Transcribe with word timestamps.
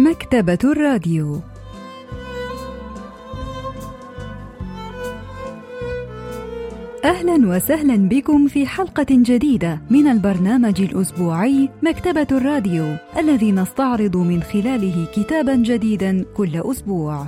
مكتبة 0.00 0.58
الراديو 0.64 1.40
أهلا 7.04 7.48
وسهلا 7.48 7.96
بكم 8.08 8.48
في 8.48 8.66
حلقة 8.66 9.06
جديدة 9.10 9.80
من 9.90 10.06
البرنامج 10.06 10.80
الأسبوعي 10.80 11.68
مكتبة 11.82 12.26
الراديو 12.32 12.96
الذي 13.18 13.52
نستعرض 13.52 14.16
من 14.16 14.42
خلاله 14.42 15.06
كتابا 15.14 15.56
جديدا 15.56 16.24
كل 16.36 16.56
أسبوع. 16.56 17.26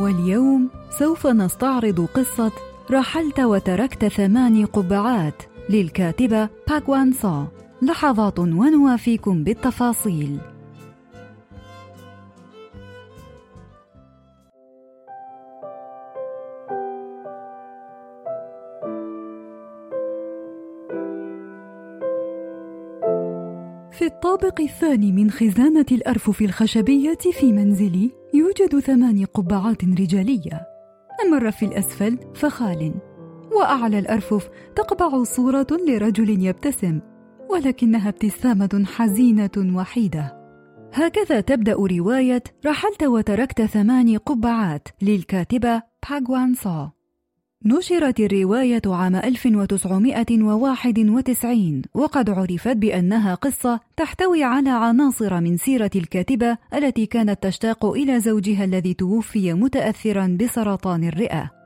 واليوم 0.00 0.70
سوف 0.98 1.26
نستعرض 1.26 2.06
قصة 2.14 2.52
رحلت 2.90 3.40
وتركت 3.40 4.04
ثماني 4.04 4.64
قبعات 4.64 5.42
للكاتبة 5.70 6.48
باك 6.68 6.90
وان 6.90 7.12
سو 7.12 7.44
لحظات 7.82 8.38
ونوافيكم 8.38 9.44
بالتفاصيل. 9.44 10.38
في 23.92 24.06
الطابق 24.06 24.60
الثاني 24.60 25.12
من 25.12 25.30
خزانة 25.30 25.86
الأرفف 25.92 26.42
الخشبية 26.42 27.18
في 27.32 27.52
منزلي 27.52 28.10
يوجد 28.34 28.78
ثمان 28.78 29.24
قبعات 29.24 29.84
رجالية. 29.84 30.66
أما 31.26 31.36
الرف 31.36 31.62
الأسفل 31.62 32.18
فخال 32.34 32.94
وأعلى 33.56 33.98
الأرفف 33.98 34.50
تقبع 34.76 35.22
صورة 35.22 35.66
لرجل 35.88 36.46
يبتسم. 36.46 37.00
ولكنها 37.52 38.08
ابتسامة 38.08 38.84
حزينة 38.86 39.76
وحيدة 39.76 40.42
هكذا 40.94 41.40
تبدأ 41.40 41.72
رواية 41.72 42.42
رحلت 42.66 43.02
وتركت 43.02 43.62
ثماني 43.62 44.16
قبعات 44.16 44.88
للكاتبة 45.02 45.82
باغوان 46.10 46.54
سو 46.54 46.86
نشرت 47.64 48.20
الرواية 48.20 48.82
عام 48.86 49.16
1991 49.16 51.82
وقد 51.94 52.30
عرفت 52.30 52.76
بأنها 52.76 53.34
قصة 53.34 53.80
تحتوي 53.96 54.44
على 54.44 54.70
عناصر 54.70 55.40
من 55.40 55.56
سيرة 55.56 55.90
الكاتبة 55.96 56.56
التي 56.74 57.06
كانت 57.06 57.42
تشتاق 57.42 57.86
إلى 57.86 58.20
زوجها 58.20 58.64
الذي 58.64 58.94
توفي 58.94 59.52
متأثرا 59.52 60.36
بسرطان 60.40 61.04
الرئة. 61.04 61.61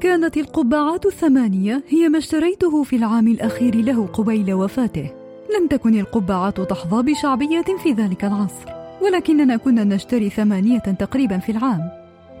كانت 0.00 0.36
القبعات 0.36 1.06
الثمانية 1.06 1.82
هي 1.88 2.08
ما 2.08 2.18
اشتريته 2.18 2.82
في 2.82 2.96
العام 2.96 3.28
الأخير 3.28 3.76
له 3.76 4.06
قبيل 4.06 4.52
وفاته. 4.52 5.10
لم 5.58 5.66
تكن 5.66 6.00
القبعات 6.00 6.60
تحظى 6.60 7.02
بشعبية 7.02 7.64
في 7.82 7.92
ذلك 7.92 8.24
العصر، 8.24 8.68
ولكننا 9.02 9.56
كنا 9.56 9.84
نشتري 9.84 10.30
ثمانية 10.30 10.78
تقريبا 10.78 11.38
في 11.38 11.52
العام. 11.52 11.90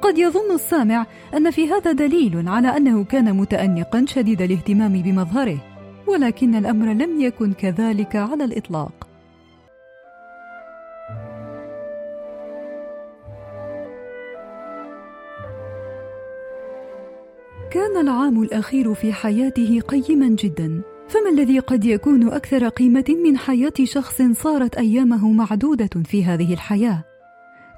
قد 0.02 0.18
يظن 0.18 0.54
السامع 0.54 1.06
أن 1.34 1.50
في 1.50 1.70
هذا 1.70 1.92
دليل 1.92 2.48
على 2.48 2.76
أنه 2.76 3.04
كان 3.04 3.36
متانقا 3.36 4.04
شديد 4.08 4.42
الاهتمام 4.42 5.02
بمظهره 5.02 5.58
ولكن 6.06 6.54
الأمر 6.54 6.92
لم 6.92 7.20
يكن 7.20 7.52
كذلك 7.52 8.16
على 8.16 8.44
الإطلاق 8.44 9.05
كان 17.96 18.08
العام 18.08 18.42
الأخير 18.42 18.94
في 18.94 19.12
حياته 19.12 19.80
قيما 19.80 20.28
جدا. 20.28 20.82
فما 21.08 21.30
الذي 21.30 21.58
قد 21.58 21.84
يكون 21.84 22.28
أكثر 22.28 22.68
قيمة 22.68 23.04
من 23.24 23.38
حياة 23.38 23.72
شخص 23.84 24.22
صارت 24.22 24.74
أيامه 24.74 25.32
معدودة 25.32 25.90
في 26.04 26.24
هذه 26.24 26.52
الحياة؟ 26.52 27.04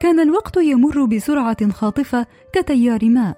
كان 0.01 0.21
الوقت 0.21 0.57
يمر 0.57 1.05
بسرعة 1.05 1.71
خاطفة 1.71 2.27
كتيار 2.53 3.05
ماء 3.05 3.37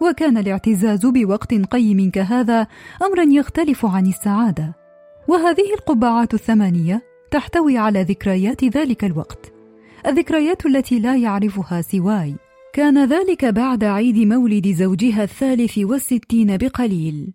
وكان 0.00 0.38
الاعتزاز 0.38 1.06
بوقت 1.06 1.54
قيم 1.54 2.10
كهذا 2.10 2.66
أمرا 3.02 3.24
يختلف 3.24 3.86
عن 3.86 4.06
السعادة. 4.06 4.74
وهذه 5.28 5.74
القبعات 5.74 6.34
الثمانية 6.34 7.02
تحتوي 7.30 7.78
على 7.78 8.02
ذكريات 8.02 8.64
ذلك 8.64 9.04
الوقت 9.04 9.52
الذكريات 10.06 10.66
التي 10.66 10.98
لا 10.98 11.16
يعرفها 11.16 11.82
سواي. 11.82 12.34
كان 12.74 13.04
ذلك 13.08 13.44
بعد 13.44 13.84
عيد 13.84 14.18
مولد 14.18 14.72
زوجها 14.72 15.22
الثالث 15.22 15.78
والستين 15.78 16.56
بقليل 16.56 17.34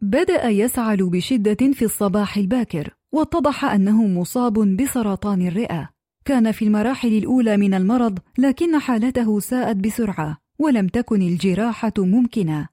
بدأ 0.00 0.48
يسعل 0.48 1.10
بشدة 1.10 1.72
في 1.72 1.84
الصباح 1.84 2.36
الباكر، 2.36 2.96
واتضح 3.12 3.64
أنه 3.64 4.06
مصاب 4.06 4.76
بسرطان 4.76 5.46
الرئة. 5.46 5.90
كان 6.24 6.52
في 6.52 6.64
المراحل 6.64 7.12
الأولى 7.18 7.56
من 7.56 7.74
المرض، 7.74 8.18
لكن 8.38 8.78
حالته 8.78 9.40
ساءت 9.40 9.76
بسرعة، 9.76 10.38
ولم 10.58 10.88
تكن 10.88 11.22
الجراحة 11.22 11.92
ممكنة. 11.98 12.68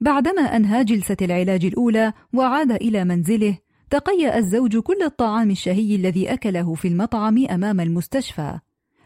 بعدما 0.00 0.42
أنهى 0.42 0.84
جلسة 0.84 1.16
العلاج 1.22 1.64
الأولى 1.64 2.12
وعاد 2.32 2.72
إلى 2.72 3.04
منزله، 3.04 3.58
تقيأ 3.90 4.38
الزوج 4.38 4.78
كل 4.78 5.02
الطعام 5.02 5.50
الشهي 5.50 5.94
الذي 5.94 6.32
أكله 6.32 6.74
في 6.74 6.88
المطعم 6.88 7.46
أمام 7.46 7.80
المستشفى، 7.80 8.58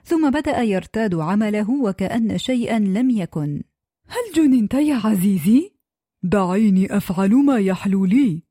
ثم 0.04 0.30
بدأ 0.30 0.62
يرتاد 0.62 1.14
عمله 1.14 1.70
وكأن 1.70 2.38
شيئا 2.38 2.78
لم 2.78 3.10
يكن. 3.10 3.62
هل 4.08 4.32
جننت 4.34 4.74
يا 4.74 5.00
عزيزي؟ 5.04 5.78
دعيني 6.22 6.96
أفعل 6.96 7.34
ما 7.34 7.58
يحلو 7.58 8.04
لي 8.04 8.42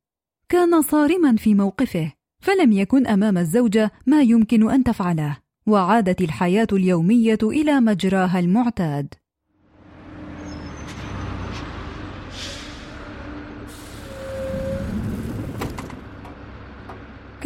كان 0.49 0.81
صارما 0.81 1.35
في 1.35 1.53
موقفه 1.53 2.13
فلم 2.39 2.71
يكن 2.71 3.07
أمام 3.07 3.37
الزوجه 3.37 3.91
ما 4.05 4.21
يمكن 4.21 4.71
أن 4.71 4.83
تفعله 4.83 5.37
وعادت 5.67 6.21
الحياة 6.21 6.67
اليومية 6.73 7.37
إلى 7.43 7.79
مجراها 7.79 8.39
المعتاد 8.39 9.13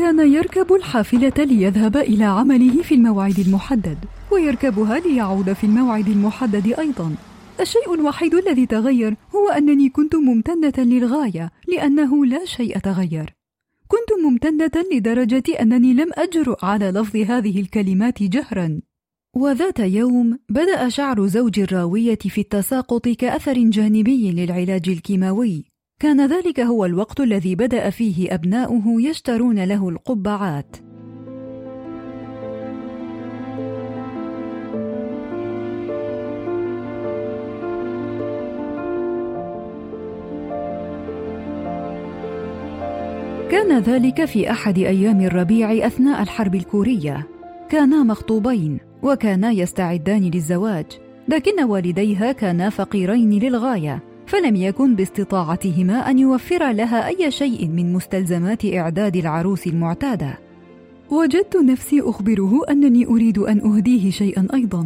كان 0.02 0.34
يركب 0.34 0.74
الحافلة 0.74 1.34
ليذهب 1.38 1.98
إلى 1.98 2.24
عمله 2.24 2.82
في 2.82 2.96
الموعد 2.96 3.40
المحدد 3.40 3.98
ويركبها 4.32 5.00
ليعود 5.00 5.54
في 5.54 5.64
الموعد 5.64 6.08
المحدد 6.08 6.74
أيضا. 6.80 7.16
الشيء 7.60 7.94
الوحيد 7.94 8.34
الذي 8.36 8.66
تغير 8.66 9.16
هو 9.36 9.50
أنني 9.50 9.90
كنت 9.90 10.16
ممتنة 10.16 10.74
للغاية 10.78 11.52
لأنه 11.68 12.26
لا 12.26 12.46
شيء 12.46 12.78
تغير. 12.78 13.34
كنت 13.88 14.10
ممتنة 14.26 14.86
لدرجة 14.94 15.44
أنني 15.62 15.94
لم 15.94 16.10
أجرؤ 16.14 16.66
على 16.66 16.92
لفظ 16.92 17.18
هذه 17.18 17.62
الكلمات 17.62 18.24
جهرا. 18.24 18.82
وذات 19.36 19.80
يوم 19.80 20.40
بدأ 20.50 20.90
شعر 20.90 21.28
زوج 21.28 21.60
الراوية 21.60 22.20
في 22.20 22.42
التساقط 22.42 23.10
كأثر 23.10 23.58
جانبي 23.58 24.32
للعلاج 24.32 24.90
الكيماوي. 24.90 25.71
كان 26.02 26.26
ذلك 26.26 26.60
هو 26.60 26.86
الوقت 26.86 27.20
الذي 27.20 27.56
بدأ 27.56 27.90
فيه 27.90 28.34
أبناؤه 28.34 29.02
يشترون 29.02 29.64
له 29.64 29.90
القبعات. 29.90 30.76
كان 43.52 43.80
ذلك 43.80 44.26
في 44.26 44.52
أحد 44.52 44.78
أيام 44.78 45.22
الربيع 45.22 45.88
أثناء 45.88 46.22
الحرب 46.22 46.56
الكورية. 46.56 47.28
كانا 47.70 48.04
مخطوبين 48.04 48.80
وكانا 49.04 49.52
يستعدان 49.52 50.22
للزواج 50.22 50.86
لكن 51.28 51.64
والديها 51.64 52.32
كانا 52.32 52.70
فقيرين 52.70 53.30
للغاية. 53.30 54.11
فلم 54.32 54.56
يكن 54.56 54.96
باستطاعتهما 54.96 55.94
أن 55.94 56.20
يوفر 56.20 56.72
لها 56.72 57.08
أي 57.08 57.32
شيء 57.32 57.68
من 57.68 57.94
مستلزمات 57.94 58.66
إعداد 58.66 59.16
العروس 59.16 59.68
المعتادة. 59.68 60.40
وجدت 61.10 61.56
نفسي 61.56 62.02
أخبره 62.02 62.62
أنني 62.70 63.06
أريد 63.06 63.38
أن 63.38 63.60
أهديه 63.60 64.12
شيئا 64.12 64.48
أيضا. 64.54 64.82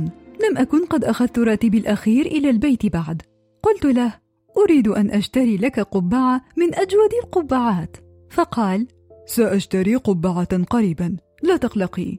لم 0.50 0.58
أكن 0.58 0.86
قد 0.86 1.04
أخذت 1.04 1.40
راتبي 1.40 1.78
الأخير 1.78 2.26
إلى 2.26 2.50
البيت 2.50 2.86
بعد. 2.86 3.22
قلت 3.64 3.86
له 3.86 4.14
أريد 4.58 4.88
أن 4.88 5.12
أشتري 5.12 5.58
لك 5.58 5.80
قبعة 5.80 6.42
من 6.58 6.76
أجود 6.76 7.10
القبعات. 7.24 7.98
فقال 8.30 8.88
سأشتري 9.26 9.96
قبعة 9.96 10.64
قريبا. 10.64 11.18
لا 11.44 11.58
تقلقي. 11.58 12.18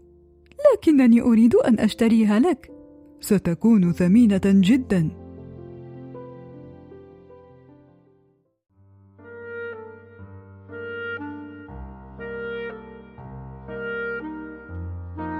لكنني 0.74 1.20
أريد 1.20 1.54
أن 1.54 1.80
أشتريها 1.80 2.38
لك. 2.38 2.70
ستكون 3.20 3.92
ثمينة 3.92 4.40
جدا. 4.44 5.25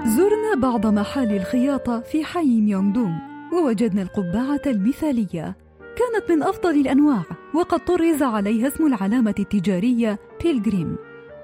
زرنا 0.05 0.55
بعض 0.55 0.87
محال 0.87 1.31
الخياطة 1.31 1.99
في 1.99 2.23
حي 2.25 2.61
ميونغ 2.61 2.93
دونغ 2.93 3.13
ووجدنا 3.53 4.01
القبعة 4.01 4.61
المثالية. 4.65 5.55
كانت 5.79 6.31
من 6.31 6.43
أفضل 6.43 6.69
الأنواع 6.69 7.23
وقد 7.53 7.79
طرز 7.79 8.23
عليها 8.23 8.67
اسم 8.67 8.85
العلامة 8.87 9.35
التجارية 9.39 10.19
بيلغريم. 10.43 10.95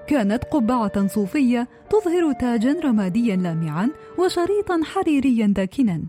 كانت 0.08 0.44
قبعة 0.44 1.08
صوفية 1.08 1.68
تظهر 1.90 2.34
تاجا 2.34 2.80
رماديا 2.84 3.36
لامعا 3.36 3.90
وشريطا 4.18 4.82
حريريا 4.84 5.48
داكنا. 5.48 6.02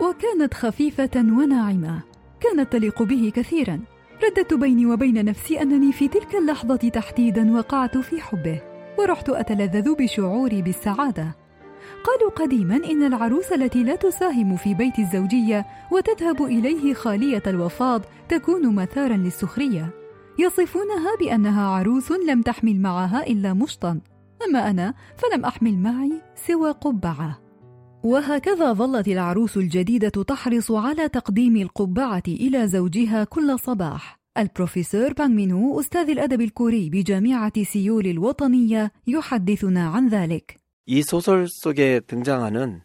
وكانت 0.00 0.54
خفيفة 0.54 1.10
وناعمة. 1.16 2.02
كانت 2.40 2.72
تليق 2.72 3.02
به 3.02 3.32
كثيرا. 3.34 3.80
رددت 4.24 4.54
بيني 4.54 4.86
وبين 4.86 5.24
نفسي 5.24 5.62
أنني 5.62 5.92
في 5.92 6.08
تلك 6.08 6.34
اللحظة 6.34 6.76
تحديدا 6.76 7.56
وقعت 7.56 7.98
في 7.98 8.20
حبه 8.20 8.60
ورحت 8.98 9.28
أتلذذ 9.28 9.94
بشعوري 9.94 10.62
بالسعادة. 10.62 11.47
قالوا 12.04 12.30
قديما 12.30 12.76
إن 12.76 13.02
العروس 13.02 13.52
التي 13.52 13.84
لا 13.84 13.96
تساهم 13.96 14.56
في 14.56 14.74
بيت 14.74 14.98
الزوجية 14.98 15.66
وتذهب 15.92 16.42
إليه 16.42 16.94
خالية 16.94 17.42
الوفاض 17.46 18.02
تكون 18.28 18.74
مثارا 18.74 19.16
للسخرية. 19.16 19.90
يصفونها 20.38 21.16
بأنها 21.20 21.68
عروس 21.68 22.12
لم 22.12 22.42
تحمل 22.42 22.80
معها 22.80 23.26
إلا 23.26 23.54
مشطا. 23.54 24.00
أما 24.48 24.70
أنا 24.70 24.94
فلم 25.16 25.44
أحمل 25.44 25.78
معي 25.78 26.12
سوى 26.46 26.70
قبعة. 26.70 27.38
وهكذا 28.04 28.72
ظلت 28.72 29.08
العروس 29.08 29.56
الجديدة 29.56 30.08
تحرص 30.08 30.70
على 30.70 31.08
تقديم 31.08 31.56
القبعة 31.56 32.22
إلى 32.28 32.68
زوجها 32.68 33.24
كل 33.24 33.58
صباح. 33.58 34.18
البروفيسور 34.38 35.12
بانغ 35.12 35.34
مينو 35.34 35.80
أستاذ 35.80 36.10
الأدب 36.10 36.40
الكوري 36.40 36.90
بجامعة 36.90 37.62
سيول 37.62 38.06
الوطنية 38.06 38.92
يحدثنا 39.06 39.88
عن 39.88 40.08
ذلك. 40.08 40.57
이 40.90 41.02
소설 41.02 41.46
속에 41.48 42.00
등장하는 42.06 42.80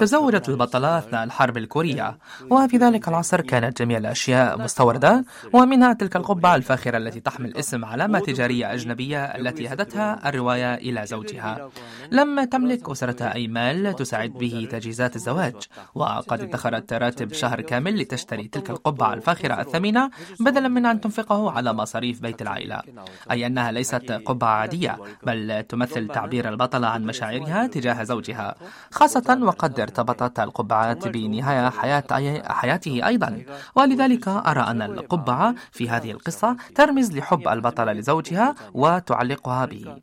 تزوجت 0.00 0.48
البطلة 0.48 0.98
أثناء 0.98 1.24
الحرب 1.24 1.56
الكورية 1.56 2.18
وفي 2.50 2.76
ذلك 2.76 3.08
العصر 3.08 3.40
كانت 3.40 3.82
جميع 3.82 3.98
الأشياء 3.98 4.58
مستوردة 4.58 5.24
ومنها 5.52 5.92
تلك 5.92 6.16
القبعة 6.16 6.54
الفاخرة 6.56 6.96
التي 6.96 7.20
تحمل 7.20 7.56
اسم 7.56 7.84
علامة 7.84 8.18
تجارية 8.18 8.74
أجنبية 8.74 9.24
التي 9.24 9.68
هدتها 9.68 10.28
الرواية 10.28 10.74
إلى 10.74 11.06
زوجها. 11.06 11.70
لم 12.10 12.44
تملك 12.44 12.90
أسرتها 12.90 13.34
أي 13.34 13.48
مال 13.48 13.96
تساعد 13.96 14.30
به 14.30 14.68
تجهيزات 14.70 15.16
الزواج 15.16 15.54
وقد 15.94 16.40
ادخرت 16.40 16.92
راتب 16.92 17.32
شهر 17.32 17.60
كامل 17.60 18.00
لتشتري 18.00 18.48
تلك 18.48 18.70
القبعة 18.70 19.14
الفاخرة 19.14 19.60
الثمينة 19.60 20.10
بدلا 20.40 20.68
من 20.68 20.86
أن 20.86 21.00
تنفقه 21.00 21.50
على 21.50 21.72
مصاريف 21.72 22.20
بيت 22.20 22.42
العائلة. 22.42 22.82
أي 23.30 23.46
أنها 23.46 23.72
ليست 23.72 24.12
قبعة 24.12 24.50
عادية 24.50 24.98
بل 25.22 25.64
تمثل 25.68 26.08
تعبير 26.08 26.48
البطلة 26.48 26.86
عن 26.86 27.04
مشاعرها 27.04 27.66
تجاه 27.66 28.02
زوجها. 28.02 28.45
خاصة 28.90 29.38
وقد 29.42 29.80
ارتبطت 29.80 30.40
القبعات 30.40 31.08
بنهاية 31.08 31.70
حياة 31.70 32.04
حياته 32.44 33.06
أيضا. 33.06 33.42
ولذلك 33.76 34.28
أرى 34.28 34.60
أن 34.60 34.82
القبعة 34.82 35.54
في 35.72 35.88
هذه 35.88 36.10
القصة 36.10 36.56
ترمز 36.74 37.16
لحب 37.16 37.48
البطلة 37.48 37.92
لزوجها 37.92 38.54
وتعلقها 38.74 39.66
به. 39.66 39.96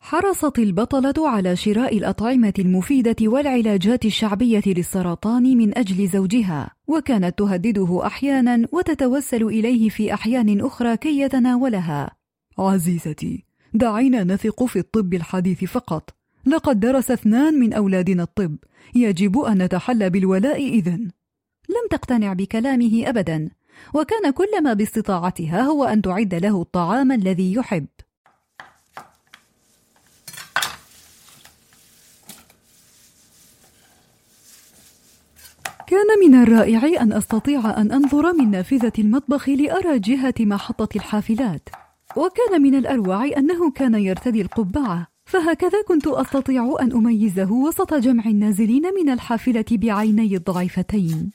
حرصت 0.00 0.58
البطلة 0.58 1.28
على 1.28 1.56
شراء 1.56 1.98
الأطعمة 1.98 2.52
المفيدة 2.58 3.16
والعلاجات 3.22 4.04
الشعبية 4.04 4.62
للسرطان 4.66 5.42
من 5.42 5.78
أجل 5.78 6.08
زوجها، 6.08 6.70
وكانت 6.86 7.38
تهدده 7.38 8.06
أحيانا 8.06 8.66
وتتوسل 8.72 9.42
إليه 9.42 9.88
في 9.88 10.14
أحيان 10.14 10.60
أخرى 10.60 10.96
كي 10.96 11.20
يتناولها. 11.20 12.10
عزيزتي، 12.58 13.44
دعينا 13.74 14.24
نثق 14.24 14.64
في 14.64 14.78
الطب 14.78 15.14
الحديث 15.14 15.64
فقط، 15.64 16.10
لقد 16.46 16.80
درس 16.80 17.10
اثنان 17.10 17.54
من 17.54 17.72
أولادنا 17.72 18.22
الطب. 18.22 18.56
يجب 18.94 19.38
أن 19.38 19.62
نتحلى 19.62 20.10
بالولاء 20.10 20.68
إذن. 20.68 21.10
لم 21.68 21.88
تقتنع 21.90 22.32
بكلامه 22.32 23.02
أبدا 23.06 23.50
وكان 23.94 24.30
كل 24.30 24.62
ما 24.62 24.72
باستطاعتها 24.72 25.60
هو 25.62 25.84
أن 25.84 26.02
تعد 26.02 26.34
له 26.34 26.62
الطعام 26.62 27.12
الذي 27.12 27.54
يحب. 27.54 27.86
كان 35.86 36.06
من 36.24 36.34
الرائع 36.34 37.02
أن 37.02 37.12
أستطيع 37.12 37.80
أن 37.80 37.92
أنظر 37.92 38.32
من 38.32 38.50
نافذة 38.50 38.92
المطبخ 38.98 39.48
لأرى 39.48 39.98
جهة 39.98 40.34
محطة 40.40 40.88
الحافلات. 40.96 41.68
وكان 42.16 42.62
من 42.62 42.74
الأروع 42.74 43.24
أنه 43.24 43.70
كان 43.70 43.94
يرتدي 43.94 44.42
القبعة. 44.42 45.15
فهكذا 45.26 45.82
كنت 45.82 46.06
أستطيع 46.06 46.76
أن 46.80 46.92
أميزه 46.92 47.52
وسط 47.52 47.94
جمع 47.94 48.24
النازلين 48.24 48.82
من 48.94 49.08
الحافلة 49.10 49.64
بعيني 49.70 50.36
الضعيفتين. 50.36 51.30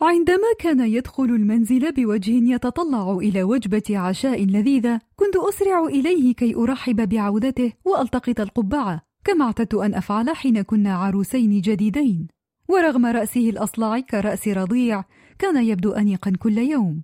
عندما 0.00 0.46
كان 0.58 0.80
يدخل 0.80 1.24
المنزل 1.24 1.92
بوجه 1.92 2.54
يتطلع 2.54 3.12
إلى 3.12 3.42
وجبة 3.42 3.98
عشاء 3.98 4.44
لذيذة 4.44 5.00
كنت 5.16 5.36
أسرع 5.36 5.84
إليه 5.84 6.34
كي 6.34 6.54
أرحب 6.54 7.08
بعودته 7.08 7.72
وألتقط 7.84 8.40
القبعة 8.40 9.02
كما 9.24 9.44
اعتدت 9.44 9.74
أن 9.74 9.94
أفعل 9.94 10.36
حين 10.36 10.62
كنا 10.62 10.94
عروسين 10.94 11.60
جديدين. 11.60 12.28
ورغم 12.68 13.06
رأسه 13.06 13.50
الأصلع 13.50 14.00
كرأس 14.00 14.48
رضيع 14.48 15.04
كان 15.40 15.64
يبدو 15.64 15.92
أنيقا 15.92 16.32
كل 16.38 16.58
يوم. 16.58 17.02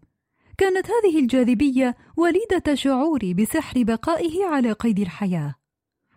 كانت 0.59 0.87
هذه 0.87 1.19
الجاذبية 1.19 1.97
وليدة 2.17 2.75
شعوري 2.75 3.35
بسحر 3.35 3.83
بقائه 3.83 4.44
على 4.44 4.73
قيد 4.73 4.99
الحياة. 4.99 5.55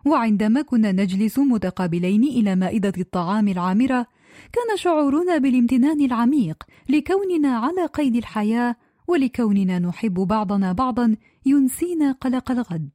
وعندما 0.06 0.62
كنا 0.62 0.92
نجلس 0.92 1.38
متقابلين 1.38 2.24
إلى 2.24 2.56
مائدة 2.56 2.92
الطعام 2.98 3.48
العامرة 3.48 4.06
كان 4.52 4.76
شعورنا 4.76 5.38
بالامتنان 5.38 6.00
العميق 6.00 6.64
لكوننا 6.88 7.56
على 7.56 7.86
قيد 7.86 8.16
الحياة 8.16 8.76
ولكوننا 9.08 9.78
نحب 9.78 10.14
بعضنا 10.14 10.72
بعضا 10.72 11.16
ينسينا 11.46 12.12
قلق 12.12 12.50
الغد. 12.50 12.90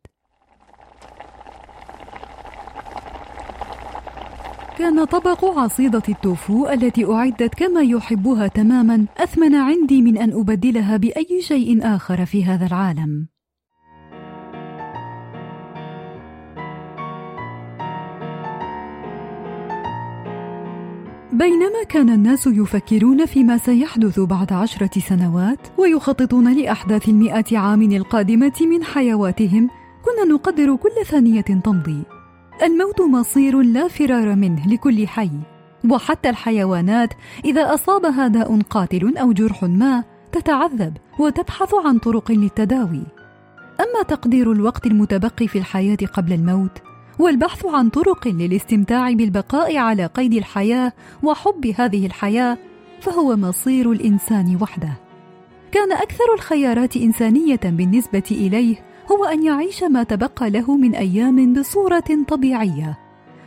كان 4.77 5.06
طبق 5.06 5.45
عصيدة 5.45 6.04
التوفو 6.10 6.68
التي 6.69 7.06
أعدت 7.06 7.56
كما 7.56 7.81
يحبها 7.81 8.48
تماما 8.48 9.06
أثمن 9.18 9.56
عندي 9.56 10.01
من 10.01 10.18
أن 10.18 10.31
أبدلها 10.31 10.98
بأي 10.98 11.42
شيء 11.42 11.95
آخر 11.95 12.25
في 12.25 12.46
هذا 12.46 12.65
العالم. 12.65 13.27
بينما 21.34 21.84
كان 21.89 22.10
الناس 22.10 22.48
يفكرون 22.48 23.25
فيما 23.25 23.58
سيحدث 23.58 24.20
بعد 24.20 24.53
عشرة 24.53 25.00
سنوات 25.00 25.60
ويخططون 25.77 26.58
لأحداث 26.58 27.10
المئة 27.10 27.58
عام 27.58 27.82
القادمة 27.82 28.53
من 28.62 28.84
حيواتهم 28.84 29.70
كنا 30.05 30.34
نقدر 30.34 30.75
كل 30.75 31.05
ثانية 31.05 31.41
تمضي 31.41 32.14
الموت 32.63 33.01
مصير 33.01 33.62
لا 33.62 33.88
فرار 33.88 34.35
منه 34.35 34.67
لكل 34.67 35.07
حي. 35.07 35.29
وحتى 35.89 36.29
الحيوانات 36.29 37.13
إذا 37.45 37.74
أصابها 37.74 38.27
داء 38.27 38.62
قاتل 38.62 39.17
أو 39.17 39.31
جرح 39.31 39.63
ما 39.63 40.03
تتعذب 40.31 40.97
وتبحث 41.19 41.74
عن 41.85 41.97
طرق 41.97 42.31
للتداوي. 42.31 43.03
أما 43.79 44.03
تقدير 44.07 44.51
الوقت 44.51 44.85
المتبقي 44.85 45.47
في 45.47 45.57
الحياة 45.57 45.97
قبل 46.13 46.33
الموت 46.33 46.81
والبحث 47.19 47.65
عن 47.65 47.89
طرق 47.89 48.27
للاستمتاع 48.27 49.12
بالبقاء 49.12 49.77
على 49.77 50.05
قيد 50.05 50.33
الحياة 50.33 50.93
وحب 51.24 51.74
هذه 51.77 52.05
الحياة 52.05 52.57
فهو 53.01 53.35
مصير 53.35 53.91
الإنسان 53.91 54.57
وحده. 54.62 54.93
كان 55.71 55.91
أكثر 55.91 56.33
الخيارات 56.33 56.97
إنسانية 56.97 57.59
بالنسبة 57.63 58.24
إليه 58.31 58.75
هو 59.12 59.25
ان 59.25 59.44
يعيش 59.44 59.82
ما 59.82 60.02
تبقى 60.02 60.50
له 60.50 60.76
من 60.76 60.94
ايام 60.94 61.52
بصوره 61.52 62.04
طبيعيه 62.28 62.99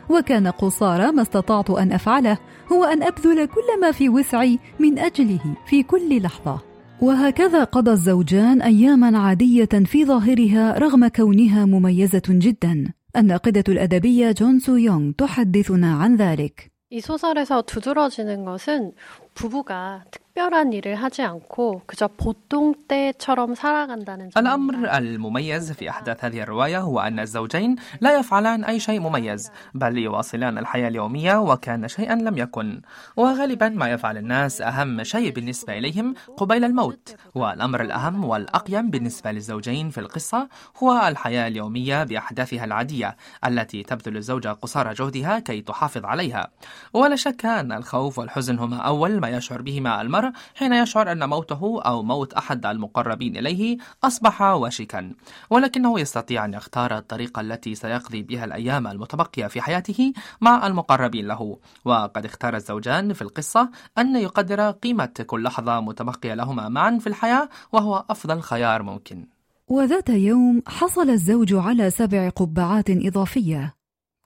وكان 0.08 0.46
قصارى 0.46 1.12
ما 1.12 1.22
استطعت 1.22 1.70
ان 1.70 1.92
افعله 1.92 2.38
هو 2.72 2.84
ان 2.84 3.02
ابذل 3.02 3.46
كل 3.46 3.80
ما 3.80 3.90
في 3.90 4.08
وسعي 4.08 4.58
من 4.78 4.98
اجله 4.98 5.56
في 5.66 5.82
كل 5.82 6.22
لحظه 6.22 6.60
وهكذا 7.00 7.64
قضى 7.64 7.90
الزوجان 7.90 8.62
اياما 8.62 9.18
عاديه 9.18 9.84
في 9.84 10.04
ظاهرها 10.04 10.78
رغم 10.78 11.08
كونها 11.08 11.64
مميزه 11.64 12.22
جدا 12.28 12.92
الناقده 13.16 13.64
الادبيه 13.68 14.32
جون 14.32 14.58
سو 14.58 14.76
يونغ 14.76 15.12
تحدثنا 15.12 15.94
عن 15.94 16.16
ذلك 16.16 16.74
이 16.94 17.00
소설에서 17.00 17.62
두드러지는 17.62 18.44
것은 18.44 18.92
부부가 19.38 20.04
특별한 20.10 20.72
일을 20.72 20.94
하지 20.94 21.22
않고 21.22 21.82
그저 21.86 22.08
보통 22.08 22.74
때처럼 22.88 23.54
살아간다는 23.54 24.30
الأمر 24.36 24.88
المميز 24.98 25.72
في 25.72 25.90
أحداث 25.90 26.24
هذه 26.24 26.42
الرواية 26.42 26.78
هو 26.78 27.00
أن 27.00 27.20
الزوجين 27.20 27.76
لا 28.00 28.18
يفعلان 28.18 28.64
أي 28.64 28.80
شيء 28.80 29.00
مميز 29.00 29.50
بل 29.74 29.98
يواصلان 29.98 30.58
الحياة 30.58 30.88
اليومية 30.88 31.36
وكان 31.36 31.88
شيئا 31.88 32.14
لم 32.14 32.38
يكن 32.38 32.80
وغالبا 33.16 33.68
ما 33.68 33.90
يفعل 33.90 34.16
الناس 34.16 34.60
أهم 34.60 35.02
شيء 35.02 35.30
بالنسبة 35.32 35.78
إليهم 35.78 36.14
قبيل 36.36 36.64
الموت 36.64 37.16
والأمر 37.34 37.82
الأهم 37.82 38.24
والأقيم 38.24 38.90
بالنسبة 38.90 39.32
للزوجين 39.32 39.90
في 39.90 39.98
القصة 39.98 40.48
هو 40.82 41.08
الحياة 41.08 41.48
اليومية 41.48 42.04
بأحداثها 42.04 42.64
العادية 42.64 43.16
التي 43.46 43.82
تبذل 43.82 44.16
الزوجة 44.16 44.48
قصارى 44.52 44.94
جهدها 44.94 45.38
كي 45.38 45.60
تحافظ 45.60 46.04
عليها 46.04 46.50
ولا 46.92 47.16
شك 47.16 47.46
أن 47.46 47.72
الخوف 47.72 48.18
والحزن 48.18 48.58
هما 48.58 48.76
أول 48.76 49.20
ما 49.20 49.27
يشعر 49.29 49.61
بهما 49.61 50.01
المرء 50.01 50.31
حين 50.55 50.73
يشعر 50.73 51.11
أن 51.11 51.29
موته 51.29 51.81
أو 51.81 52.03
موت 52.03 52.33
أحد 52.33 52.65
المقربين 52.65 53.37
إليه 53.37 53.77
أصبح 54.03 54.41
وشكا 54.41 55.13
ولكنه 55.49 55.99
يستطيع 55.99 56.45
أن 56.45 56.53
يختار 56.53 56.97
الطريقة 56.97 57.41
التي 57.41 57.75
سيقضي 57.75 58.23
بها 58.23 58.45
الأيام 58.45 58.87
المتبقية 58.87 59.47
في 59.47 59.61
حياته 59.61 60.13
مع 60.41 60.67
المقربين 60.67 61.27
له. 61.27 61.57
وقد 61.85 62.25
اختار 62.25 62.55
الزوجان 62.55 63.13
في 63.13 63.21
القصة 63.21 63.69
أن 63.97 64.15
يقدر 64.15 64.71
قيمة 64.71 65.25
كل 65.25 65.43
لحظة 65.43 65.79
متبقية 65.79 66.33
لهما 66.33 66.69
معا 66.69 66.97
في 66.97 67.07
الحياة 67.07 67.49
وهو 67.71 68.05
أفضل 68.09 68.41
خيار 68.41 68.83
ممكن. 68.83 69.27
وذات 69.67 70.09
يوم 70.09 70.61
حصل 70.67 71.09
الزوج 71.09 71.53
على 71.53 71.89
سبع 71.89 72.29
قبعات 72.29 72.89
إضافية. 72.89 73.75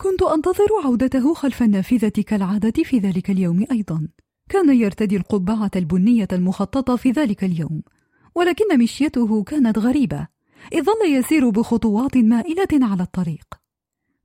كنت 0.02 0.22
أنتظر 0.22 0.68
عودته 0.86 1.34
خلف 1.34 1.64
النافذة 1.64 2.24
كالعادة 2.28 2.84
في 2.84 3.00
ذلك 3.00 3.30
اليوم 3.30 3.66
أيضا. 3.72 4.08
كان 4.50 4.80
يرتدي 4.80 5.18
القبعة 5.18 5.72
البنية 5.76 6.28
المخططة 6.32 6.96
في 6.96 7.12
ذلك 7.12 7.44
اليوم 7.44 7.82
ولكن 8.36 8.80
مشيته 8.80 9.44
كانت 9.44 9.78
غريبة 9.80 10.28
إذ 10.74 10.84
ظل 10.84 11.14
يسير 11.14 11.50
بخطوات 11.50 12.18
مائلة 12.18 12.68
على 12.74 13.04
الطريق. 13.04 13.46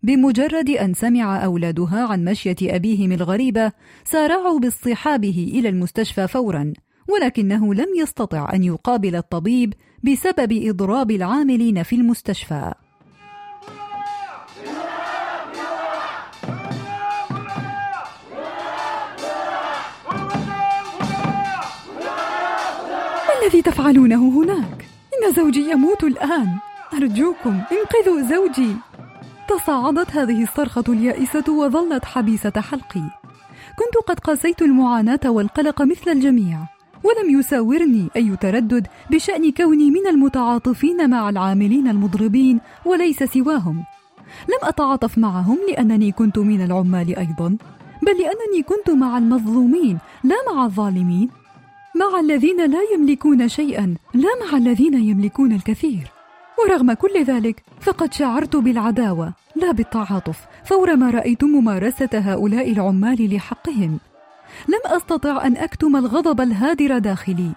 بمجرد 0.03 0.71
أن 0.71 0.95
سمع 0.95 1.45
أولادها 1.45 2.07
عن 2.07 2.25
مشية 2.25 2.57
أبيهم 2.63 3.13
الغريبة 3.13 3.73
سارعوا 4.05 4.59
باصطحابه 4.59 5.51
إلى 5.55 5.69
المستشفى 5.69 6.29
فورا 6.29 6.73
ولكنه 7.09 7.75
لم 7.75 7.87
يستطع 8.01 8.53
أن 8.55 8.65
يقابل 8.65 9.17
الطبيب 9.17 9.75
بسبب 10.03 10.53
إضراب 10.53 11.11
العاملين 11.11 11.83
في 11.83 11.97
المستشفى. 11.97 12.75
الذي 23.49 23.63
تفعلونه 23.63 24.29
هناك؟ 24.29 24.87
إن 25.15 25.33
زوجي 25.33 25.71
يموت 25.71 26.05
الآن. 26.05 26.49
أرجوكم 26.95 27.61
انقذوا 27.73 28.23
زوجي. 28.23 28.77
تصاعدت 29.49 30.11
هذه 30.11 30.43
الصرخة 30.43 30.85
اليائسة 30.89 31.45
وظلت 31.49 32.05
حبيسة 32.05 32.53
حلقي. 32.61 33.03
كنت 33.79 33.97
قد 34.07 34.21
قاسيت 34.21 34.63
المعاناة 34.63 35.21
والقلق 35.25 35.83
مثل 35.83 36.11
الجميع. 36.11 36.59
ولم 37.05 37.39
يساورني 37.39 38.09
أي 38.17 38.37
تردد 38.37 38.87
بشأن 39.11 39.53
كوني 39.53 39.91
من 39.91 40.07
المتعاطفين 40.07 41.11
مع 41.11 41.29
العاملين 41.29 41.89
المضربين 41.89 42.61
وليس 42.85 43.23
سواهم. 43.23 43.85
لم 44.49 44.63
أتعاطف 44.63 45.19
معهم 45.19 45.59
لأنني 45.71 46.13
كنت 46.13 46.39
من 46.39 46.65
العمال 46.65 47.17
أيضا 47.17 47.57
بل 48.03 48.13
لأنني 48.13 48.63
كنت 48.63 48.91
مع 48.91 49.19
المظلومين 49.19 49.99
لا 50.25 50.37
مع 50.53 50.65
الظالمين. 50.65 51.31
مع 51.99 52.21
الذين 52.21 52.71
لا 52.71 52.79
يملكون 52.95 53.49
شيئا 53.49 53.95
لا 54.15 54.29
مع 54.45 54.59
الذين 54.59 54.95
يملكون 54.95 55.53
الكثير. 55.53 56.11
ورغم 56.59 56.93
كل 56.93 57.25
ذلك 57.25 57.63
فقد 57.81 58.13
شعرت 58.13 58.57
بالعداوة 58.57 59.33
لا 59.57 59.73
بالتعاطف. 59.73 60.39
فورما 60.65 61.11
رأيت 61.11 61.45
ممارسة 61.45 62.09
هؤلاء 62.15 62.73
العمال 62.73 63.35
لحقهم. 63.35 63.99
لم 64.69 64.81
أستطع 64.85 65.47
أن 65.47 65.57
أكتم 65.57 65.97
الغضب 65.97 66.41
الهادر 66.41 66.99
داخلي. 66.99 67.51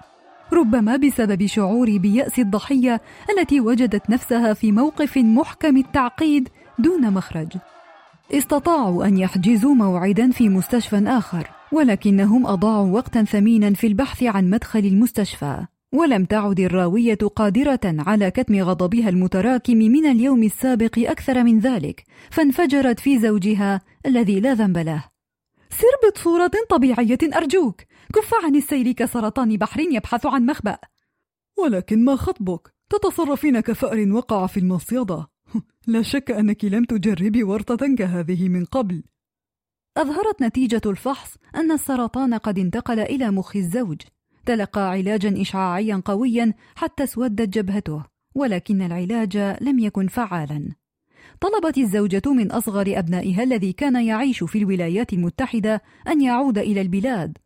ربما 0.54 0.96
بسبب 0.96 1.46
شعوري 1.46 2.00
بيأس 2.00 2.40
الضحية 2.40 3.02
التي 3.30 3.60
وجدت 3.60 4.10
نفسها 4.10 4.54
في 4.54 4.72
موقف 4.72 5.18
محكم 5.18 5.78
التعقيد 5.78 6.50
دون 6.80 7.14
مخرج. 7.14 7.48
استطاعوا 8.34 9.06
أن 9.06 9.18
يحجزوا 9.18 9.76
موعدا 9.76 10.32
في 10.32 10.50
مستشفى 10.50 11.04
آخر. 11.08 11.61
ولكنهم 11.72 12.48
أضاعوا 12.48 12.92
وقتا 12.92 13.24
ثمينا 13.24 13.74
في 13.74 13.88
البحث 13.88 14.24
عن 14.24 14.50
مدخل 14.50 14.80
المستشفى 14.80 15.66
ولم 15.94 16.26
تعد 16.26 16.60
الراوية 16.60 17.18
قادرة 17.36 17.80
على 17.84 18.32
كتم 18.32 18.56
غضبها 18.56 19.10
المتراكم 19.10 19.78
من 19.78 20.06
اليوم 20.06 20.44
السابق 20.44 21.00
أكثر 21.00 21.44
من 21.44 21.60
ذلك 21.60 22.04
فانفجرت 22.32 23.00
في 23.00 23.20
زوجها 23.20 23.82
الذي 24.06 24.40
لا 24.40 24.54
ذنب 24.54 24.78
له. 24.78 25.04
سر 25.70 26.12
بصوره 26.12 26.52
طبيعية 26.70 27.18
أرجوك. 27.36 27.82
كف 28.14 28.32
عن 28.44 28.56
السير 28.56 28.92
كسرطان 28.92 29.58
بحر 29.58 29.80
يبحث 29.80 30.26
عن 30.26 30.46
مخبأ. 30.46 30.78
ولكن 31.58 32.06
ما 32.06 32.16
خطبك؟ 32.16 32.74
تتصرفين 32.90 33.60
كفأر 33.60 34.12
وقع 34.12 34.48
في 34.48 34.60
المصيدة. 34.60 35.28
لا 35.88 36.02
شك 36.02 36.32
أنك 36.32 36.66
لم 36.66 36.84
تجربي 36.84 37.44
ورطة 37.44 37.96
كهذه 37.96 38.50
من 38.50 38.66
قبل. 38.66 39.04
أظهرت 39.98 40.42
نتيجة 40.42 40.82
الفحص 40.86 41.38
أن 41.56 41.72
السرطان 41.72 42.34
قد 42.34 42.60
انتقل 42.60 43.00
إلى 43.00 43.32
مخ 43.32 43.56
الزوج. 43.56 44.02
تلقى 44.46 44.90
علاجا 44.90 45.42
إشعاعيا 45.42 46.02
قويا 46.06 46.54
حتى 46.76 47.04
اسودت 47.04 47.50
جبهته 47.50 48.04
ولكن 48.36 48.82
العلاج 48.82 49.38
لم 49.38 49.80
يكن 49.80 50.08
فعالا. 50.08 50.70
طلبت 51.42 51.78
الزوجة 51.78 52.22
من 52.26 52.52
أصغر 52.52 53.00
أبنائها 53.00 53.44
الذي 53.44 53.74
كان 53.74 54.06
يعيش 54.06 54.44
في 54.44 54.58
الولايات 54.58 55.14
المتحدة 55.14 55.82
أن 56.08 56.22
يعود 56.22 56.58
إلى 56.58 56.82
البلاد. 56.82 57.38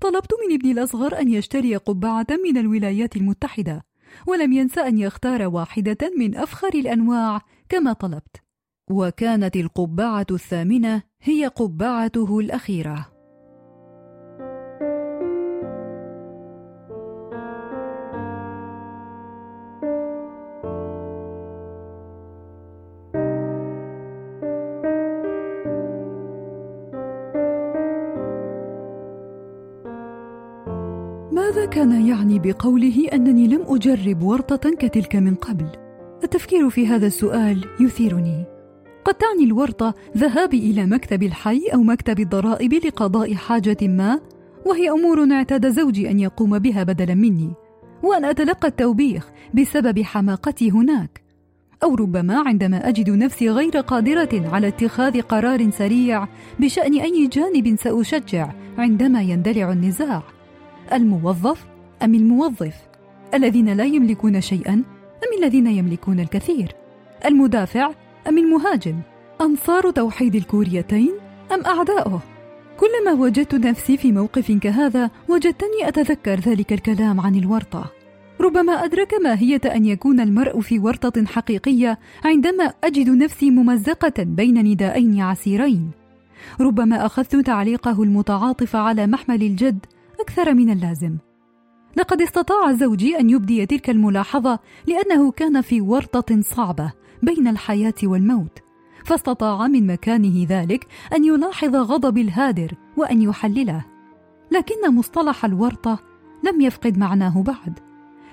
طلبت 0.00 0.30
من 0.46 0.54
ابني 0.54 0.72
الأصغر 0.72 1.20
أن 1.20 1.28
يشتري 1.28 1.76
قبعة 1.76 2.26
من 2.44 2.58
الولايات 2.58 3.16
المتحدة 3.16 3.86
ولم 4.26 4.52
ينس 4.52 4.78
أن 4.78 4.98
يختار 4.98 5.46
واحدة 5.46 6.12
من 6.18 6.36
أفخر 6.36 6.74
الأنواع 6.74 7.40
كما 7.68 7.92
طلبت. 7.92 8.36
وكانت 8.90 9.56
القبعة 9.56 10.26
الثامنة 10.30 11.09
هي 11.22 11.46
قبعته 11.46 12.38
الأخيرة. 12.38 13.06
ماذا 31.32 31.66
كان 31.66 32.06
يعني 32.06 32.38
بقوله 32.38 33.08
أنني 33.12 33.48
لم 33.48 33.62
أجرب 33.68 34.22
ورطة 34.22 34.70
كتلك 34.78 35.16
من 35.16 35.34
قبل؟ 35.34 35.66
التفكير 36.24 36.70
في 36.70 36.86
هذا 36.86 37.06
السؤال 37.06 37.64
يثيرني. 37.80 38.59
قد 39.10 39.16
تعني 39.16 39.44
الورطة 39.44 39.94
ذهابي 40.16 40.58
إلى 40.70 40.86
مكتب 40.86 41.22
الحي 41.22 41.60
أو 41.74 41.82
مكتب 41.82 42.20
الضرائب 42.20 42.74
لقضاء 42.74 43.34
حاجة 43.34 43.76
ما 43.82 44.20
وهي 44.66 44.90
أمور 44.90 45.32
اعتاد 45.32 45.70
زوجي 45.70 46.10
أن 46.10 46.20
يقوم 46.20 46.58
بها 46.58 46.82
بدلا 46.82 47.14
مني 47.14 47.52
وأن 48.02 48.24
أتلقى 48.24 48.68
التوبيخ 48.68 49.30
بسبب 49.54 50.02
حماقتي 50.02 50.70
هناك. 50.70 51.22
أو 51.82 51.94
ربما 51.94 52.42
عندما 52.46 52.88
أجد 52.88 53.10
نفسي 53.10 53.50
غير 53.50 53.70
قادرة 53.70 54.48
على 54.52 54.68
اتخاذ 54.68 55.20
قرار 55.20 55.70
سريع 55.70 56.28
بشأن 56.60 57.00
أي 57.00 57.26
جانب 57.26 57.76
سأشجع 57.76 58.52
عندما 58.78 59.22
يندلع 59.22 59.72
النزاع. 59.72 60.22
الموظف 60.92 61.66
أم 62.02 62.14
الموظف؟ 62.14 62.74
الذين 63.34 63.72
لا 63.72 63.84
يملكون 63.84 64.40
شيئا 64.40 64.74
أم 65.24 65.42
الذين 65.42 65.66
يملكون 65.66 66.20
الكثير؟ 66.20 66.74
المدافع 67.24 67.90
أم 68.28 68.38
المهاجم؟ 68.38 68.96
أنصار 69.40 69.90
توحيد 69.90 70.34
الكوريتين 70.34 71.10
أم 71.52 71.64
أعداؤه؟ 71.66 72.20
كلما 72.80 73.12
وجدت 73.20 73.54
نفسي 73.54 73.96
في 73.96 74.12
موقف 74.12 74.52
كهذا 74.52 75.10
وجدتني 75.28 75.88
أتذكر 75.88 76.40
ذلك 76.40 76.72
الكلام 76.72 77.20
عن 77.20 77.34
الورطة. 77.34 77.92
ربما 78.40 78.72
أدرك 78.72 79.14
ماهية 79.14 79.60
أن 79.64 79.84
يكون 79.84 80.20
المرء 80.20 80.60
في 80.60 80.78
ورطة 80.78 81.24
حقيقية 81.24 81.98
عندما 82.24 82.64
أجد 82.84 83.10
نفسي 83.10 83.50
ممزقة 83.50 84.22
بين 84.22 84.64
ندائين 84.64 85.20
عسيرين. 85.20 85.90
ربما 86.60 87.06
أخذت 87.06 87.36
تعليقه 87.36 88.02
المتعاطف 88.02 88.76
على 88.76 89.06
محمل 89.06 89.42
الجد 89.42 89.86
أكثر 90.20 90.54
من 90.54 90.70
اللازم. 90.70 91.16
لقد 91.96 92.22
استطاع 92.22 92.72
زوجي 92.72 93.18
أن 93.18 93.30
يبدي 93.30 93.66
تلك 93.66 93.90
الملاحظة 93.90 94.58
لأنه 94.86 95.30
كان 95.30 95.60
في 95.60 95.80
ورطة 95.80 96.40
صعبة. 96.40 96.92
بين 97.22 97.48
الحياة 97.48 97.94
والموت، 98.02 98.58
فاستطاع 99.04 99.66
من 99.66 99.86
مكانه 99.86 100.46
ذلك 100.48 100.86
أن 101.16 101.24
يلاحظ 101.24 101.76
غضبي 101.76 102.20
الهادر 102.20 102.74
وأن 102.96 103.22
يحلله. 103.22 103.84
لكن 104.50 104.94
مصطلح 104.94 105.44
الورطة 105.44 105.98
لم 106.44 106.60
يفقد 106.60 106.98
معناه 106.98 107.42
بعد. 107.42 107.78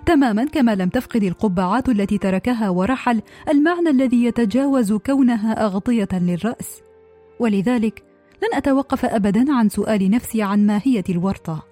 تماما 0.06 0.46
كما 0.46 0.76
لم 0.76 0.90
تفقد 0.90 1.24
القبعات 1.24 1.90
التي 1.90 2.18
تركها 2.18 2.70
ورحل 2.70 3.22
المعنى 3.50 3.90
الذي 3.90 4.24
يتجاوز 4.24 4.94
كونها 4.94 5.66
أغطية 5.66 6.08
للرأس. 6.12 6.82
ولذلك 7.40 8.04
لن 8.44 8.58
أتوقف 8.58 9.06
أبدا 9.06 9.54
عن 9.54 9.70
سؤال 9.70 10.12
نفسي 10.12 10.42
عن 10.42 10.66
ماهية 10.68 11.04
الورطة. 11.10 11.67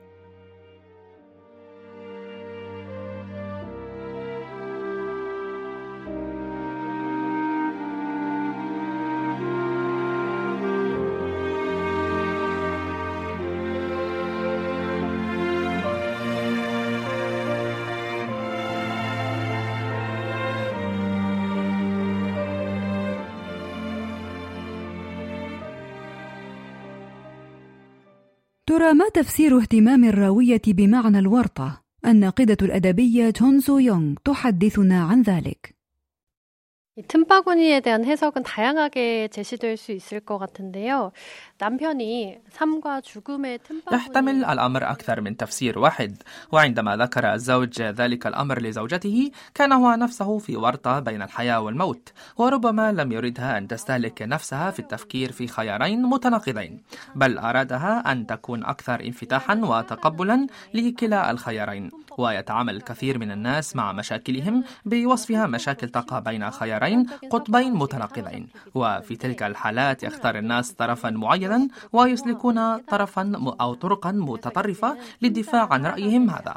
ترى 29.15 29.15
ما 29.15 29.15
تفسير 29.15 29.59
اهتمام 29.59 30.05
الراوية 30.05 30.63
بمعنى 30.67 31.19
الورطة؟ 31.19 31.83
الناقدة 32.07 32.57
الأدبية 32.63 33.31
جون 33.31 33.61
سو 33.61 33.79
يونغ 33.79 34.15
تحدثنا 34.25 35.05
عن 35.05 35.23
ذلك. 35.23 35.75
이 36.97 37.03
틈바구니에 37.03 37.81
대한 37.81 38.05
해석은 38.05 38.43
다양하게 38.43 39.29
제시될 39.29 39.77
수 39.77 39.93
있을 39.93 40.19
것 40.19 40.39
같은데요. 40.39 41.13
يحتمل 43.92 44.46
الأمر 44.46 44.92
أكثر 44.92 45.22
من 45.22 45.38
تفسير 45.38 45.80
واحد 45.80 46.24
وعندما 46.52 46.98
ذكر 46.98 47.34
الزوج 47.34 47.82
ذلك 47.82 48.28
الأمر 48.28 48.62
لزوجته 48.62 49.32
كان 49.54 49.72
هو 49.72 49.96
نفسه 49.96 50.38
في 50.38 50.56
ورطة 50.56 51.00
بين 51.00 51.22
الحياة 51.22 51.60
والموت 51.60 52.12
وربما 52.38 52.92
لم 52.92 53.12
يردها 53.12 53.58
أن 53.58 53.68
تستهلك 53.68 54.22
نفسها 54.22 54.72
في 54.72 54.80
التفكير 54.80 55.32
في 55.32 55.48
خيارين 55.48 56.02
متناقضين 56.02 56.82
بل 57.16 57.38
أرادها 57.38 58.12
أن 58.12 58.28
تكون 58.28 58.66
أكثر 58.66 59.04
انفتاحا 59.04 59.56
وتقبلا 59.56 60.48
لكلا 60.74 61.32
الخيارين 61.32 61.90
ويتعامل 62.18 62.76
الكثير 62.76 63.18
من 63.18 63.32
الناس 63.32 63.76
مع 63.76 63.92
مشاكلهم 63.92 64.64
بوصفها 64.86 65.48
مشاكل 65.48 65.90
تقع 65.90 66.20
بين 66.20 66.52
خيارين 66.52 67.06
قطبين 67.32 67.74
متناقضين 67.74 68.48
وفي 68.76 69.16
تلك 69.16 69.44
الحالات 69.44 70.04
يختار 70.04 70.38
الناس 70.38 70.72
طرفا 70.72 71.10
معينا 71.10 71.45
ويسلكون 71.94 72.78
طرفا 72.78 73.56
أو 73.62 73.74
طرقا 73.74 74.12
متطرفة 74.12 74.98
للدفاع 75.22 75.74
عن 75.74 75.86
رأيهم 75.86 76.30
هذا. 76.30 76.56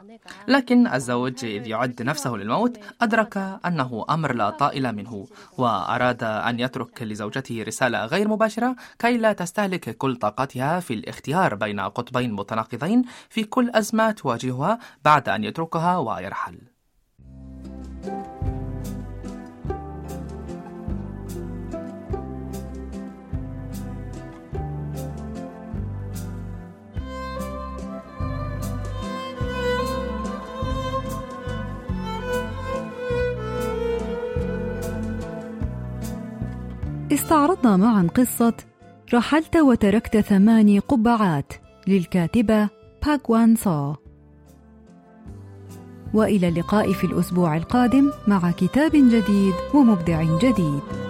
لكن 0.48 0.86
الزوج 0.86 1.44
إذ 1.44 1.66
يعد 1.66 2.02
نفسه 2.02 2.30
للموت 2.30 2.78
أدرك 3.00 3.36
أنه 3.66 4.04
أمر 4.10 4.34
لا 4.34 4.50
طائل 4.50 4.92
منه 4.92 5.26
وأراد 5.58 6.22
أن 6.22 6.60
يترك 6.60 7.02
لزوجته 7.02 7.62
رسالة 7.62 8.04
غير 8.06 8.28
مباشرة 8.28 8.76
كي 8.98 9.18
لا 9.18 9.32
تستهلك 9.32 9.96
كل 9.96 10.16
طاقتها 10.16 10.80
في 10.80 10.94
الاختيار 10.94 11.54
بين 11.54 11.80
قطبين 11.80 12.32
متناقضين 12.32 13.02
في 13.28 13.44
كل 13.44 13.70
أزمة 13.70 14.10
تواجهها 14.10 14.78
بعد 15.04 15.28
أن 15.28 15.44
يتركها 15.44 15.96
ويرحل. 15.98 16.58
استعرضنا 37.28 37.76
معا 37.76 38.08
قصة 38.14 38.54
رحلت 39.14 39.56
وتركت 39.56 40.16
ثماني 40.16 40.78
قبعات 40.78 41.52
للكاتبة 41.86 42.68
باك 43.06 43.30
وان 43.30 43.56
سو 43.56 43.94
وإلى 46.14 46.48
اللقاء 46.48 46.92
في 46.92 47.04
الأسبوع 47.04 47.56
القادم 47.56 48.10
مع 48.26 48.50
كتاب 48.50 48.90
جديد 48.90 49.54
ومبدع 49.74 50.22
جديد. 50.22 51.07